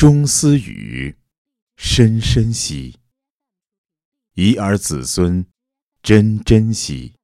[0.00, 1.18] 钟思雨，
[1.76, 3.00] 深深惜。
[4.32, 5.44] 遗而子孙，
[6.02, 7.16] 真珍惜。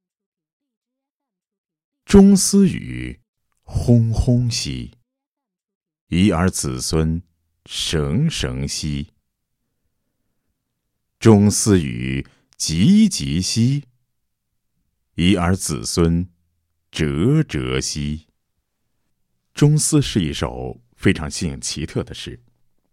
[2.04, 3.23] 钟思雨，
[3.62, 4.93] 轰轰兮；
[6.09, 7.23] 遗而子孙，
[7.64, 9.14] 绳绳兮。
[11.18, 12.27] 钟思雨，
[12.58, 13.84] 急急兮；
[15.14, 16.29] 遗而子孙，
[16.90, 18.27] 哲哲兮。
[19.54, 22.43] 钟思是一首非常新颖奇特的诗。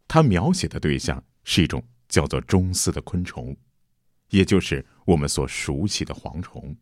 [0.08, 3.56] 它描写的对象是一种叫做中丝的昆虫，
[4.30, 6.76] 也就是我们所熟悉的蝗虫。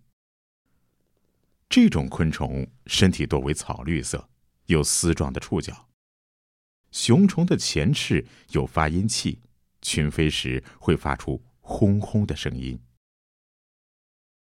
[1.69, 4.29] 这种昆虫身体多为草绿色，
[4.65, 5.87] 有丝状的触角。
[6.91, 9.39] 雄虫的前翅有发音器，
[9.81, 12.77] 群飞时会发出轰轰的声音。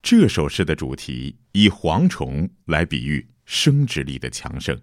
[0.01, 4.81] 这首诗的主题以蝗虫来比喻生殖力的强盛。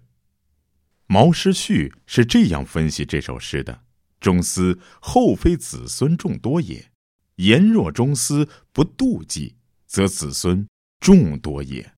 [1.11, 3.83] 毛诗序是这样分析这首诗的
[4.21, 6.89] ：“中思后妃子孙众多也，
[7.35, 10.65] 言若中思不妒忌，则子孙
[11.01, 11.95] 众多也。”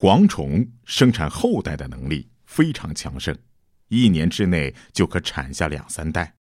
[0.00, 3.38] 蝗虫生产后代的能力非常强盛，
[3.86, 6.34] 一年之内就可产下两三代。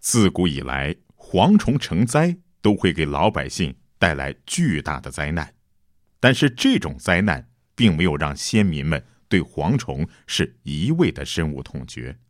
[0.00, 5.54] 自古以来，蝗虫成灾都会给老百姓带来巨大的灾难，
[6.18, 9.06] 但是这种灾难并没有让先民们。
[9.34, 12.20] 对蝗虫是一味的深恶痛绝，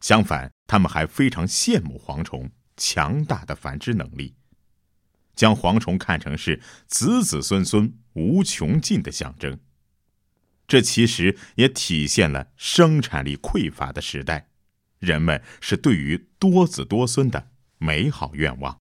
[0.00, 4.34] 相反，他们还非常羡慕蝗虫强大的繁殖能力，
[5.36, 9.60] 将蝗虫看成是子子孙孙无穷尽的象征。
[10.66, 14.48] 这其实也体现了生产力匮乏的时代，
[14.98, 18.76] 人们是对于多子多孙的美好愿望。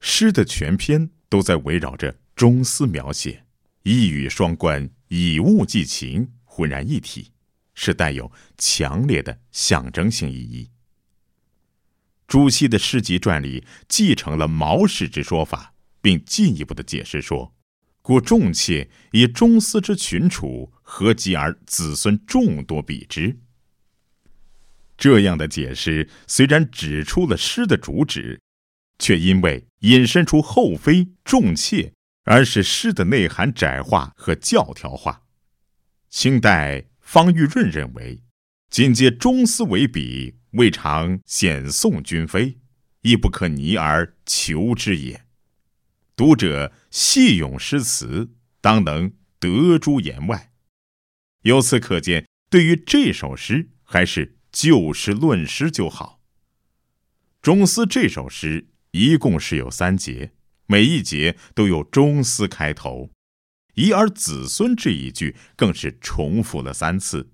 [0.00, 3.44] 诗的全篇都在围绕着中思描写，
[3.82, 4.88] 一语双关。
[5.10, 7.32] 以物寄情，浑然一体，
[7.74, 10.70] 是带有强烈的象征性意义。
[12.28, 17.56] 朱熹的诗集传里继承了毛氏之说法，并进一步的解释说
[18.02, 23.36] ：“故众妾以中司之群处，何及而子孙众多比之？”
[24.96, 28.40] 这样的解释虽然指出了诗的主旨，
[29.00, 31.92] 却因为引申出后妃众妾。
[32.30, 35.24] 而是诗的内涵窄化和教条化。
[36.08, 38.22] 清代方玉润认为，
[38.70, 42.60] 仅借中思为笔，未尝显宋君非，
[43.00, 45.24] 亦不可拟而求之也。
[46.14, 48.30] 读者细咏诗词，
[48.60, 50.52] 当能得诸言外。
[51.42, 56.20] 由此可见，对于这首诗，还是就事论诗就好。
[57.42, 60.30] 中思这首诗一共是有三节。
[60.70, 63.10] 每一节都有“中思”开头
[63.74, 67.32] ，“以儿子孙”这一句更是重复了三次。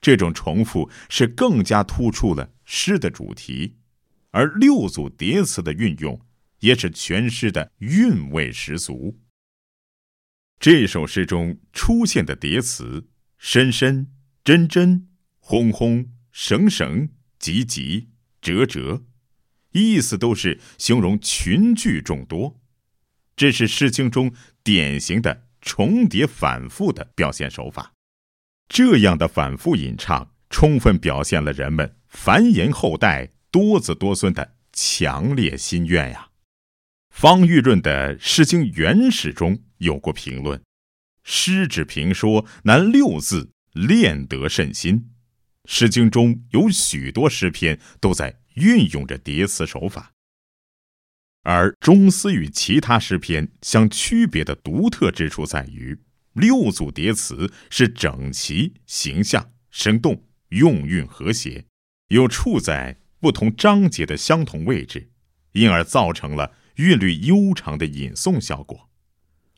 [0.00, 3.78] 这种重复是更加突出了诗的主题，
[4.30, 6.24] 而六组叠词的运用
[6.60, 9.18] 也使全诗的韵味十足。
[10.60, 14.12] 这首诗中出现的叠词“深深
[14.44, 15.08] ”“真真
[15.40, 17.08] ”“轰轰”“绳绳
[17.40, 18.10] ”“急急
[18.40, 19.02] ”“折折”，
[19.72, 22.60] 意思都是形容群聚众多。
[23.36, 24.32] 这是《诗经》中
[24.62, 27.92] 典型的重叠反复的表现手法，
[28.68, 36.28] 这样的反复吟唱，充分表现了人们繁衍后代、多子多孙的强烈心愿呀。
[37.10, 40.62] 方玉润的《诗经原始》中有过评论
[41.24, 45.10] ：“诗之评说，难六字，练得甚心。”
[45.70, 50.12] 《诗经》中有许多诗篇都在运用着叠词手法。
[51.42, 55.98] 而中思与其他诗篇相区别的独特之处在于，
[56.34, 61.64] 六组叠词是整齐、形象、生动、用韵和谐，
[62.08, 65.10] 又处在不同章节的相同位置，
[65.52, 68.90] 因而造成了韵律悠长的吟诵效果。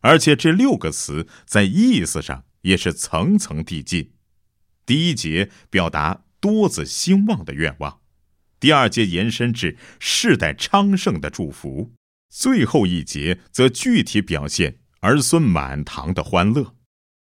[0.02, 4.12] 而且这六个词在意思上也是层层递进，
[4.86, 8.01] 第一节表达多子兴旺的愿望。
[8.62, 11.90] 第二节延伸至世代昌盛的祝福，
[12.30, 16.76] 最后一节则具体表现儿孙满堂的欢乐。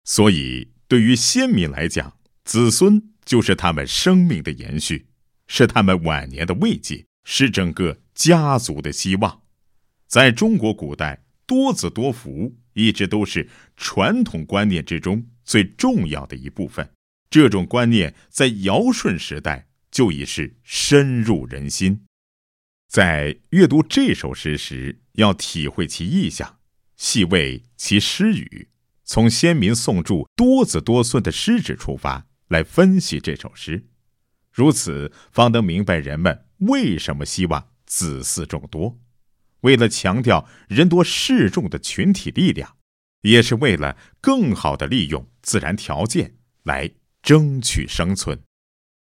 [0.05, 5.07] 所以，对于先民来讲，子孙就是他们生命的延续，
[5.47, 9.41] 是他们晚年的慰藉，是整个家族的希望。
[10.07, 16.91] 在中国古代，多子多福一直都是传统观念之中最重要的一部分。
[17.31, 19.69] 这种观念在尧舜时代。
[19.93, 22.07] 就已是深入人心。
[22.89, 26.59] 在阅读这首诗时，要体会其意象，
[26.97, 28.69] 细味其诗语，
[29.05, 33.87] 从先民颂祝多子多孙的诗旨出发来分析这首诗。
[34.51, 38.99] 如此方能明白人们为什么希望子嗣众多。
[39.61, 42.77] 为了强调人多势众的群体力量，
[43.23, 46.91] 也是为了更好的利用自然条件来
[47.23, 48.43] 争取生存。